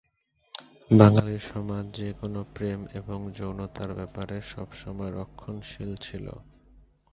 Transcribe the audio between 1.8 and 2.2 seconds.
যে